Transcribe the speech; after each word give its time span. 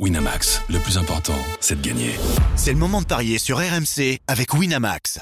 Winamax, 0.00 0.60
le 0.70 0.80
plus 0.80 0.98
important, 0.98 1.38
c'est 1.60 1.80
de 1.80 1.86
gagner. 1.86 2.16
C'est 2.56 2.72
le 2.72 2.78
moment 2.78 3.00
de 3.00 3.06
parier 3.06 3.38
sur 3.38 3.58
RMC 3.58 4.18
avec 4.26 4.52
Winamax. 4.52 5.20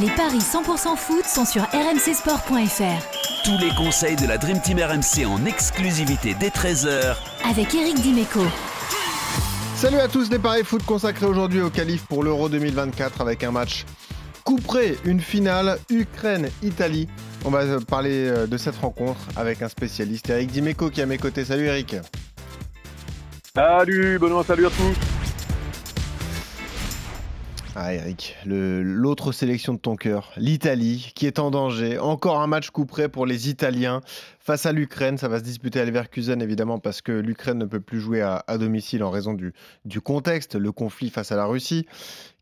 Les 0.00 0.10
paris 0.10 0.40
100% 0.40 0.96
foot 0.96 1.24
sont 1.24 1.44
sur 1.44 1.62
rmcsport.fr. 1.62 3.44
Tous 3.44 3.56
les 3.58 3.72
conseils 3.76 4.16
de 4.16 4.26
la 4.26 4.36
Dream 4.36 4.60
Team 4.60 4.80
RMC 4.80 5.24
en 5.26 5.44
exclusivité 5.46 6.34
dès 6.40 6.48
13h 6.48 7.14
Avec 7.48 7.72
Eric 7.72 8.00
Dimeco. 8.00 8.42
Salut 9.76 10.00
à 10.00 10.08
tous 10.08 10.28
les 10.28 10.40
paris 10.40 10.64
foot 10.64 10.82
consacrés 10.82 11.26
aujourd'hui 11.26 11.60
au 11.60 11.70
qualif 11.70 12.04
pour 12.06 12.24
l'Euro 12.24 12.48
2024 12.48 13.20
avec 13.20 13.44
un 13.44 13.52
match 13.52 13.84
couperé, 14.42 14.98
une 15.04 15.20
finale 15.20 15.78
Ukraine-Italie. 15.88 17.06
On 17.44 17.50
va 17.50 17.62
parler 17.80 18.26
euh, 18.26 18.48
de 18.48 18.56
cette 18.56 18.76
rencontre 18.76 19.20
avec 19.36 19.62
un 19.62 19.68
spécialiste, 19.68 20.30
Eric 20.30 20.50
Dimeco, 20.50 20.90
qui 20.90 20.98
est 20.98 21.04
à 21.04 21.06
mes 21.06 21.18
côtés. 21.18 21.44
Salut 21.44 21.66
Eric. 21.66 21.94
Salut 23.58 24.20
Benoît, 24.20 24.44
salut 24.44 24.66
à 24.66 24.70
tous. 24.70 24.96
Ah 27.74 27.92
Eric, 27.92 28.36
l'autre 28.46 29.32
sélection 29.32 29.74
de 29.74 29.80
ton 29.80 29.96
cœur, 29.96 30.30
l'Italie, 30.36 31.10
qui 31.16 31.26
est 31.26 31.40
en 31.40 31.50
danger. 31.50 31.98
Encore 31.98 32.40
un 32.40 32.46
match 32.46 32.70
coup 32.70 32.86
pour 32.86 33.26
les 33.26 33.50
Italiens 33.50 34.00
face 34.38 34.64
à 34.64 34.70
l'Ukraine. 34.70 35.18
Ça 35.18 35.26
va 35.26 35.40
se 35.40 35.42
disputer 35.42 35.80
à 35.80 35.84
Leverkusen 35.84 36.40
évidemment 36.40 36.78
parce 36.78 37.02
que 37.02 37.10
l'Ukraine 37.10 37.58
ne 37.58 37.64
peut 37.64 37.80
plus 37.80 37.98
jouer 37.98 38.20
à, 38.20 38.44
domicile 38.58 39.02
en 39.02 39.10
raison 39.10 39.34
du, 39.34 40.00
contexte, 40.00 40.54
le 40.54 40.70
conflit 40.70 41.10
face 41.10 41.32
à 41.32 41.36
la 41.36 41.46
Russie. 41.46 41.84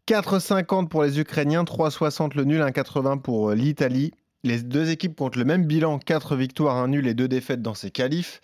4,50 0.09 0.88
pour 0.88 1.02
les 1.02 1.19
Ukrainiens, 1.19 1.65
3,60 1.65 2.37
le 2.37 2.45
nul, 2.45 2.60
1,80 2.60 3.23
pour 3.23 3.52
l'Italie. 3.52 4.12
Les 4.45 4.59
deux 4.59 4.91
équipes 4.91 5.16
comptent 5.16 5.37
le 5.37 5.46
même 5.46 5.65
bilan, 5.65 5.98
4 5.98 6.37
victoires, 6.37 6.77
1 6.77 6.88
nul 6.88 7.07
et 7.07 7.15
2 7.15 7.27
défaites 7.27 7.62
dans 7.62 7.73
ces 7.73 7.91
qualifs. 7.91 8.43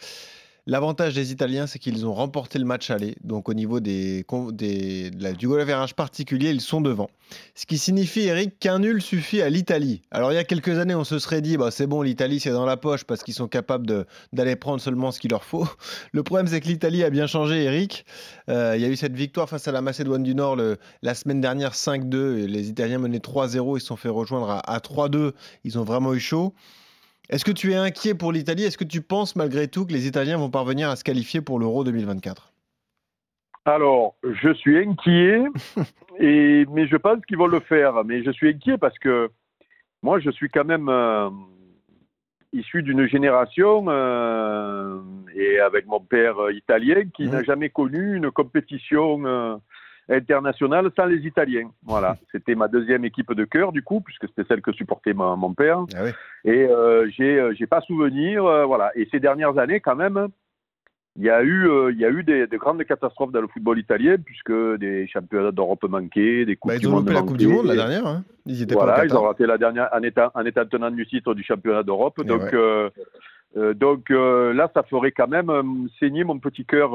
L'avantage 0.67 1.15
des 1.15 1.33
Italiens, 1.33 1.67
c'est 1.67 1.81
qu'ils 1.81 2.07
ont 2.07 2.15
remporté 2.15 2.61
le 2.61 2.65
match 2.65 2.91
aller. 2.91 3.17
Donc, 3.25 3.49
au 3.49 3.55
niveau 3.55 3.81
du 3.81 4.25
goal 4.29 5.67
particulier, 5.97 6.51
ils 6.51 6.61
sont 6.61 6.81
devant. 6.81 7.11
Ce 7.57 7.67
qui 7.67 7.79
signifie, 7.79 8.21
Eric, 8.21 8.61
qu'un 8.61 8.79
nul 8.79 9.03
suffit 9.03 9.43
à 9.43 9.49
l'Italie. 9.51 10.03
Alors, 10.13 10.31
il 10.31 10.37
y 10.37 10.39
a 10.39 10.45
quelques 10.45 10.79
années, 10.79 10.95
on 10.95 11.03
se 11.03 11.19
serait 11.19 11.41
dit, 11.41 11.57
bah, 11.57 11.73
c'est 11.73 11.89
bon, 11.89 12.03
l'Italie, 12.03 12.39
c'est 12.39 12.53
dans 12.53 12.65
la 12.65 12.77
poche 12.77 13.03
parce 13.03 13.25
qu'ils 13.25 13.35
sont 13.35 13.49
capables 13.49 14.07
d'aller 14.33 14.55
prendre 14.55 14.81
seulement 14.81 15.11
ce 15.11 15.19
qu'il 15.19 15.33
leur 15.33 15.43
faut. 15.43 15.67
Le 16.13 16.23
problème, 16.23 16.47
c'est 16.47 16.61
que 16.61 16.69
l'Italie 16.69 17.03
a 17.03 17.11
bien 17.11 17.27
changé, 17.27 17.65
Eric. 17.65 18.07
Euh, 18.49 18.75
il 18.77 18.83
y 18.83 18.85
a 18.85 18.89
eu 18.89 18.97
cette 18.97 19.17
victoire 19.17 19.49
face 19.49 19.67
à 19.67 19.73
la 19.73 19.81
Macédoine 19.81 20.23
du 20.23 20.37
Nord 20.37 20.59
la 21.03 21.15
semaine 21.15 21.41
dernière, 21.41 21.73
5-2. 21.73 22.47
Les 22.47 22.69
Italiens 22.69 22.99
menaient 22.99 23.19
3-0. 23.19 23.79
Ils 23.79 23.81
se 23.81 23.87
sont 23.89 23.97
fait 23.97 24.09
rejoindre 24.09 24.51
à, 24.51 24.61
à 24.61 24.79
3-2. 24.79 25.33
Ils 25.65 25.77
ont 25.81 25.85
vraiment 25.85 26.15
eu 26.15 26.21
chaud. 26.21 26.55
Est-ce 27.33 27.47
que 27.47 27.51
tu 27.51 27.73
es 27.73 27.77
inquiet 27.77 28.15
pour 28.15 28.31
l'Italie? 28.31 28.65
Est-ce 28.65 28.77
que 28.77 28.85
tu 28.85 29.01
penses 29.01 29.37
malgré 29.37 29.67
tout 29.67 29.87
que 29.87 29.93
les 29.93 30.07
Italiens 30.07 30.37
vont 30.37 30.51
parvenir 30.51 30.91
à 30.91 30.97
se 30.97 31.03
qualifier 31.03 31.41
pour 31.41 31.59
l'Euro 31.59 31.83
2024 31.83 32.53
alors, 33.65 34.17
je 34.25 34.53
suis 34.55 34.77
inquiet, 34.77 35.45
et, 36.19 36.67
mais 36.73 36.89
je 36.89 36.97
pense 36.97 37.25
qu'ils 37.27 37.39
vont 37.39 37.47
le 37.47 37.61
faire. 37.61 38.05
Mais 38.05 38.25
je 38.25 38.33
suis 38.33 38.49
inquiet 38.49 38.77
parce 38.77 38.99
que 38.99 39.31
moi, 40.03 40.19
je 40.19 40.31
suis 40.31 40.49
quand 40.49 40.65
même 40.65 40.89
euh, 40.89 41.31
issu 42.53 42.83
d'une 42.83 43.07
génération, 43.07 43.85
euh, 43.87 44.99
et 45.37 45.61
avec 45.61 45.87
mon 45.87 46.01
père 46.01 46.35
italien, 46.51 47.05
qui 47.15 47.29
mmh. 47.29 47.31
n'a 47.31 47.45
jamais 47.45 47.71
connu 47.71 48.17
une 48.17 48.33
compétition 48.33 49.25
euh, 49.27 49.57
international 50.09 50.91
sans 50.97 51.07
les 51.07 51.27
Italiens. 51.27 51.71
Voilà, 51.85 52.17
c'était 52.33 52.55
ma 52.55 52.69
deuxième 52.69 53.05
équipe 53.05 53.33
de 53.33 53.45
cœur 53.45 53.73
du 53.73 53.83
coup, 53.83 54.01
puisque 54.01 54.27
c'était 54.29 54.47
celle 54.49 54.63
que 54.63 54.73
supportait 54.73 55.15
mon 55.15 55.55
père. 55.55 55.85
Ah 55.95 56.05
Et 56.45 56.65
euh, 56.65 57.09
j'ai, 57.11 57.39
euh, 57.39 57.55
j'ai 57.57 57.67
pas 57.67 57.81
souvenir, 57.83 58.45
euh, 58.45 58.65
voilà. 58.65 58.91
Et 58.95 59.09
ces 59.11 59.21
dernières 59.21 59.59
années, 59.59 59.81
quand 59.81 59.97
même, 59.97 60.29
il 61.17 61.25
y 61.25 61.31
a 61.31 61.43
eu, 61.43 61.69
il 61.91 61.99
y 61.99 62.07
a 62.07 62.11
eu 62.11 62.25
des, 62.25 62.47
grandes 62.53 62.83
catastrophes 62.85 63.33
dans 63.33 63.43
le 63.43 63.49
football 63.49 63.79
italien, 63.79 64.17
puisque 64.25 64.53
des 64.79 65.07
championnats 65.09 65.53
d'Europe 65.53 65.85
manquaient, 65.85 66.47
des 66.47 66.57
coupes 66.57 66.71
bah, 66.71 66.79
ils 66.81 66.89
ont 66.89 66.99
loupé 66.99 67.13
la 67.13 67.23
Coupe 67.23 67.37
du 67.37 67.49
Monde 67.49 67.67
la 67.67 67.75
dernière. 67.75 68.07
Hein. 68.07 68.25
Ils 68.47 68.63
étaient 68.63 68.75
voilà, 68.75 69.05
ils 69.05 69.15
ont 69.15 69.23
raté 69.23 69.47
la 69.47 69.59
dernière 69.59 69.91
en 69.93 70.03
étant, 70.03 70.31
en 70.35 70.45
étant 70.47 70.65
tenant 70.65 70.91
du 70.91 71.07
titre 71.07 71.35
du 71.35 71.43
championnat 71.43 71.83
d'Europe. 71.83 72.25
donc. 72.25 72.55
donc 73.55 74.09
là, 74.09 74.71
ça 74.73 74.83
ferait 74.85 75.13
quand 75.13 75.29
même 75.29 75.53
saigner 76.01 76.25
mon 76.25 76.39
petit 76.39 76.65
cœur, 76.65 76.93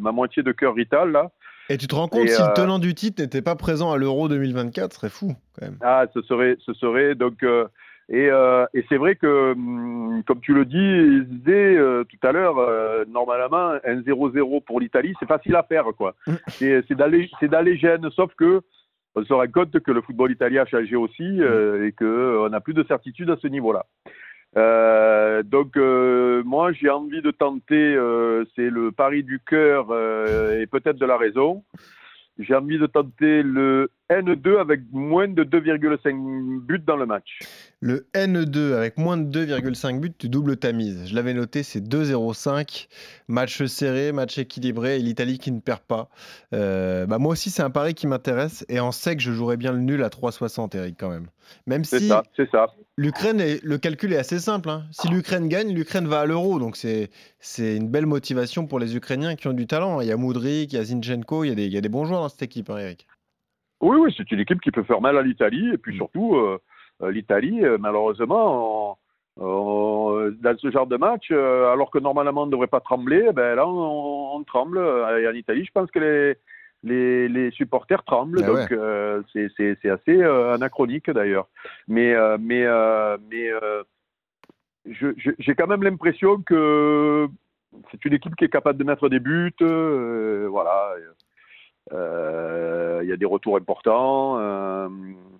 ma 0.00 0.12
moitié 0.12 0.44
de 0.44 0.52
cœur 0.52 0.74
vital 0.74 1.10
là, 1.10 1.28
et 1.68 1.76
tu 1.76 1.86
te 1.86 1.94
rends 1.94 2.08
compte, 2.08 2.28
si 2.28 2.40
le 2.40 2.48
euh, 2.48 2.52
tenant 2.54 2.78
du 2.78 2.94
titre 2.94 3.22
n'était 3.22 3.42
pas 3.42 3.54
présent 3.54 3.92
à 3.92 3.96
l'Euro 3.96 4.28
2024, 4.28 4.92
ce 4.92 4.98
serait 4.98 5.10
fou 5.10 5.34
quand 5.54 5.66
même. 5.66 5.76
Ah, 5.82 6.06
ce 6.14 6.22
serait, 6.22 6.56
ce 6.64 6.72
serait 6.74 7.14
donc. 7.14 7.42
Euh, 7.42 7.66
et, 8.10 8.30
euh, 8.30 8.64
et 8.72 8.86
c'est 8.88 8.96
vrai 8.96 9.16
que, 9.16 9.52
hum, 9.52 10.22
comme 10.26 10.40
tu 10.40 10.54
le 10.54 10.64
dis, 10.64 11.26
disais 11.26 11.76
tout 12.08 12.26
à 12.26 12.32
l'heure, 12.32 12.56
normalement, 13.06 13.74
un 13.84 14.00
0-0 14.00 14.62
pour 14.64 14.80
l'Italie, 14.80 15.14
c'est 15.20 15.28
facile 15.28 15.56
à 15.56 15.62
faire, 15.62 15.84
quoi. 15.96 16.14
Mm. 16.26 16.32
c'est 16.58 16.94
d'aller, 16.94 17.30
c'est 17.38 17.48
d'aller 17.48 17.76
gêne, 17.76 18.08
sauf 18.12 18.32
que 18.34 18.62
on 19.14 19.24
se 19.24 19.32
rend 19.32 19.46
compte 19.48 19.78
que 19.80 19.90
le 19.90 20.00
football 20.00 20.30
italien 20.30 20.62
a 20.62 20.66
changé 20.66 20.96
aussi 20.96 21.22
mm. 21.22 21.84
et 21.84 21.92
qu'on 21.92 22.48
n'a 22.48 22.60
plus 22.60 22.74
de 22.74 22.84
certitude 22.84 23.28
à 23.30 23.36
ce 23.36 23.46
niveau-là. 23.46 23.84
Euh, 24.56 25.42
donc 25.42 25.76
euh, 25.76 26.42
moi 26.44 26.72
j'ai 26.72 26.88
envie 26.88 27.20
de 27.20 27.30
tenter, 27.30 27.94
euh, 27.94 28.44
c'est 28.56 28.70
le 28.70 28.92
pari 28.92 29.22
du 29.22 29.40
cœur 29.40 29.86
et 30.58 30.66
peut-être 30.66 30.96
de 30.98 31.06
la 31.06 31.16
raison. 31.16 31.64
J'ai 32.38 32.54
envie 32.54 32.78
de 32.78 32.86
tenter 32.86 33.42
le 33.42 33.90
N2 34.10 34.58
avec 34.58 34.80
moins 34.90 35.28
de 35.28 35.44
2,5 35.44 36.60
buts 36.60 36.82
dans 36.86 36.96
le 36.96 37.06
match. 37.06 37.40
Le 37.80 38.08
N2 38.14 38.74
avec 38.74 38.98
moins 38.98 39.16
de 39.16 39.46
2,5 39.46 40.00
buts, 40.00 40.12
tu 40.16 40.28
doubles 40.28 40.56
ta 40.56 40.72
mise. 40.72 41.06
Je 41.08 41.14
l'avais 41.14 41.34
noté, 41.34 41.62
c'est 41.62 41.80
2,05. 41.80 42.88
Match 43.28 43.64
serré, 43.64 44.12
match 44.12 44.38
équilibré 44.38 44.96
et 44.96 44.98
l'Italie 45.00 45.38
qui 45.38 45.52
ne 45.52 45.60
perd 45.60 45.80
pas. 45.80 46.08
bah 46.52 47.18
moi 47.18 47.32
aussi, 47.32 47.50
c'est 47.50 47.62
un 47.62 47.70
pari 47.70 47.94
qui 47.94 48.06
m'intéresse 48.06 48.64
et 48.68 48.80
en 48.80 48.92
sec, 48.92 49.20
je 49.20 49.32
jouerais 49.32 49.56
bien 49.56 49.72
le 49.72 49.80
nul 49.80 50.02
à 50.02 50.08
3,60, 50.08 50.76
Eric, 50.76 50.96
quand 50.98 51.10
même. 51.10 51.28
Même 51.66 51.84
si. 51.84 51.98
C'est 51.98 52.08
ça, 52.08 52.22
c'est 52.36 52.50
ça. 52.50 52.66
L'Ukraine, 52.96 53.40
le 53.62 53.78
calcul 53.78 54.12
est 54.12 54.18
assez 54.18 54.40
simple. 54.40 54.68
Hein. 54.70 54.84
Si 54.90 55.08
l'Ukraine 55.08 55.48
gagne, 55.48 55.72
l'Ukraine 55.72 56.08
va 56.08 56.20
à 56.20 56.26
l'euro. 56.26 56.58
Donc 56.58 56.76
c'est 56.76 57.10
une 57.58 57.88
belle 57.88 58.06
motivation 58.06 58.66
pour 58.66 58.78
les 58.78 58.96
Ukrainiens 58.96 59.36
qui 59.36 59.48
ont 59.48 59.52
du 59.52 59.66
talent. 59.66 60.00
Il 60.00 60.08
y 60.08 60.12
a 60.12 60.16
Moudrik, 60.16 60.72
il 60.72 60.76
y 60.76 60.78
a 60.78 60.84
Zinchenko, 60.84 61.44
il 61.44 61.48
y 61.48 61.52
a 61.52 61.54
des, 61.54 61.66
il 61.66 61.72
y 61.72 61.76
a 61.76 61.80
des 61.80 61.88
bons 61.88 62.06
joueurs 62.06 62.22
dans 62.22 62.28
cette 62.28 62.42
équipe, 62.42 62.70
hein, 62.70 62.78
Eric. 62.78 63.06
Oui, 63.80 63.96
oui, 63.96 64.14
c'est 64.16 64.30
une 64.32 64.40
équipe 64.40 64.60
qui 64.60 64.70
peut 64.70 64.82
faire 64.82 65.00
mal 65.00 65.16
à 65.16 65.22
l'Italie. 65.22 65.70
Et 65.72 65.78
puis 65.78 65.94
mm. 65.94 65.96
surtout, 65.96 66.36
euh, 66.36 66.58
euh, 67.02 67.10
l'Italie, 67.10 67.64
euh, 67.64 67.78
malheureusement, 67.78 68.98
dans 69.36 70.56
ce 70.58 70.70
genre 70.72 70.88
de 70.88 70.96
match, 70.96 71.30
alors 71.30 71.92
que 71.92 72.00
normalement 72.00 72.42
on 72.42 72.46
ne 72.46 72.50
devrait 72.50 72.66
pas 72.66 72.80
trembler, 72.80 73.26
eh 73.28 73.32
ben 73.32 73.54
là 73.54 73.68
on, 73.68 74.42
tremble. 74.42 74.78
Et 74.78 75.28
en 75.28 75.32
Italie, 75.32 75.64
je 75.64 75.70
pense 75.70 75.88
que 75.92 76.00
les, 76.00 76.34
les, 76.82 77.28
les 77.28 77.52
supporters 77.52 78.02
tremblent, 78.02 78.40
ah 78.42 78.46
donc 78.46 78.72
euh, 78.72 79.22
c'est 79.34 79.88
assez 79.88 80.24
anachronique 80.24 81.08
d'ailleurs. 81.08 81.46
Mais, 81.86 82.16
mais, 82.38 82.66
mais 83.30 83.52
j'ai 84.86 85.54
quand 85.54 85.68
même 85.68 85.84
l'impression 85.84 86.42
que 86.42 87.28
c'est 87.92 88.04
une 88.06 88.14
équipe 88.14 88.34
qui 88.34 88.46
est 88.46 88.48
capable 88.48 88.80
de 88.80 88.84
mettre 88.84 89.08
des 89.08 89.20
buts. 89.20 89.54
voilà. 89.60 90.94
Il 91.92 93.08
y 93.08 93.12
a 93.12 93.16
des 93.16 93.26
retours 93.26 93.56
importants. 93.56 94.38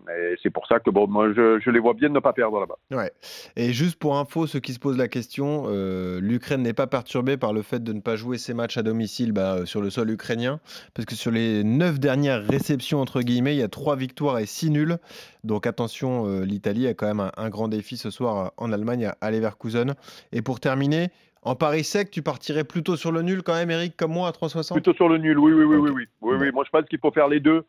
Et 0.09 0.37
c'est 0.43 0.51
pour 0.51 0.67
ça 0.67 0.81
que 0.81 0.91
bon, 0.91 1.07
moi, 1.07 1.33
je, 1.33 1.71
les 1.71 1.79
vois 1.79 1.93
bien 1.93 2.09
ne 2.09 2.21
pas 2.21 2.33
perdre 2.33 2.61
là-bas. 2.61 2.79
Ouais. 2.91 3.13
Et 3.57 3.73
juste 3.73 3.97
pour 3.97 4.17
info, 4.17 4.47
ceux 4.47 4.61
qui 4.61 4.73
se 4.73 4.79
posent 4.79 4.97
la 4.97 5.09
question, 5.09 5.65
euh, 5.67 6.21
l'Ukraine 6.21 6.63
n'est 6.63 6.73
pas 6.73 6.87
perturbée 6.87 7.37
par 7.37 7.53
le 7.53 7.63
fait 7.63 7.83
de 7.83 7.93
ne 7.93 8.01
pas 8.01 8.17
jouer 8.17 8.39
ses 8.39 8.55
matchs 8.55 8.79
à 8.79 8.83
domicile 8.83 9.33
bah, 9.33 9.55
euh, 9.55 9.67
sur 9.67 9.83
le 9.83 9.91
sol 9.91 10.11
ukrainien, 10.11 10.61
parce 10.95 11.05
que 11.05 11.15
sur 11.15 11.31
les 11.31 11.63
neuf 11.63 12.01
dernières 12.01 12.43
réceptions 12.43 13.01
entre 13.01 13.21
guillemets, 13.21 13.55
il 13.55 13.59
y 13.59 13.63
a 13.63 13.69
trois 13.69 13.97
victoires 13.97 14.39
et 14.39 14.47
six 14.47 14.71
nuls. 14.71 14.99
Donc 15.45 15.67
attention, 15.67 16.27
euh, 16.27 16.45
l'Italie 16.45 16.87
a 16.87 16.95
quand 16.95 17.07
même 17.07 17.31
un, 17.37 17.49
grand 17.49 17.69
défi 17.69 17.97
ce 17.97 18.11
soir 18.11 18.53
en 18.57 18.73
Allemagne 18.73 19.11
à 19.21 19.31
Leverkusen. 19.31 19.95
Et 20.33 20.43
pour 20.43 20.61
terminer, 20.61 21.09
en 21.49 21.57
Paris 21.57 21.85
sec, 21.85 22.11
tu 22.11 22.23
partirais 22.23 22.65
plutôt 22.65 22.97
sur 22.97 23.11
le 23.11 23.23
nul 23.23 23.43
quand 23.43 23.55
même, 23.55 23.71
Eric, 23.71 23.97
comme 23.97 24.13
moi 24.13 24.29
à 24.29 24.33
3,60 24.33 24.75
Plutôt 24.75 24.95
sur 24.95 25.09
le 25.09 25.17
nul, 25.17 25.39
oui, 25.39 25.53
oui, 25.53 25.65
oui, 25.65 25.77
oui, 25.77 25.91
oui, 25.91 26.07
oui, 26.21 26.37
oui. 26.39 26.53
Moi, 26.53 26.65
je 26.67 26.71
pense 26.71 26.85
qu'il 26.89 26.99
faut 26.99 27.11
faire 27.11 27.29
les 27.29 27.41
deux. 27.41 27.65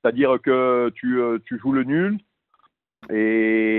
C'est-à-dire 0.00 0.36
que 0.42 0.92
tu, 0.94 1.20
euh, 1.20 1.38
tu 1.44 1.58
joues 1.58 1.72
le 1.72 1.82
nul, 1.82 2.18
et, 3.10 3.73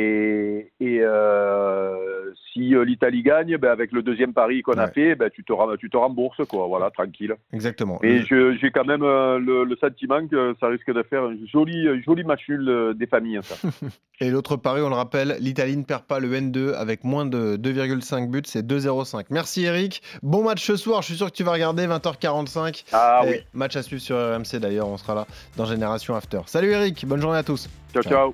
si 2.65 2.75
euh, 2.75 2.83
l'Italie 2.83 3.23
gagne, 3.23 3.57
ben 3.57 3.71
avec 3.71 3.91
le 3.91 4.01
deuxième 4.01 4.33
pari 4.33 4.61
qu'on 4.61 4.77
a 4.77 4.87
fait, 4.87 5.15
ben 5.15 5.29
tu, 5.29 5.43
te, 5.43 5.75
tu 5.77 5.89
te 5.89 5.97
rembourses, 5.97 6.41
quoi. 6.47 6.67
Voilà, 6.67 6.89
tranquille. 6.89 7.35
Exactement. 7.53 7.99
Et 8.03 8.21
j'ai 8.23 8.71
quand 8.71 8.85
même 8.85 9.03
euh, 9.03 9.39
le, 9.39 9.75
sentiment 9.75 10.25
que 10.27 10.55
ça 10.59 10.67
risque 10.67 10.91
de 10.91 11.03
faire 11.03 11.23
un 11.23 11.35
joli, 11.51 12.01
joli 12.03 12.23
match 12.23 12.41
nul 12.47 12.93
des 12.95 13.07
familles. 13.07 13.39
Ça. 13.43 13.67
et 14.21 14.29
l'autre 14.29 14.55
pari, 14.55 14.81
on 14.81 14.89
le 14.89 14.95
rappelle, 14.95 15.37
l'Italie 15.39 15.77
ne 15.77 15.83
perd 15.83 16.03
pas 16.03 16.19
le 16.19 16.31
N2 16.31 16.73
avec 16.73 17.03
moins 17.03 17.25
de 17.25 17.57
2,5 17.57 18.29
buts, 18.29 18.41
c'est 18.45 18.65
2,05. 18.65 19.25
Merci 19.29 19.65
Eric. 19.65 20.01
Bon 20.23 20.43
match 20.43 20.63
ce 20.63 20.75
soir, 20.75 21.01
je 21.01 21.07
suis 21.07 21.15
sûr 21.15 21.27
que 21.29 21.35
tu 21.35 21.43
vas 21.43 21.51
regarder 21.51 21.87
20h45. 21.87 22.85
Ah 22.93 23.21
oui. 23.25 23.41
Match 23.53 23.75
à 23.75 23.83
suivre 23.83 24.01
sur 24.01 24.15
RMC 24.15 24.59
d'ailleurs, 24.59 24.87
on 24.87 24.97
sera 24.97 25.15
là 25.15 25.27
dans 25.57 25.65
Génération 25.65 26.15
After. 26.15 26.41
Salut 26.45 26.71
Eric, 26.71 27.05
bonne 27.05 27.21
journée 27.21 27.39
à 27.39 27.43
tous. 27.43 27.69
ciao. 27.93 28.03
ciao. 28.03 28.33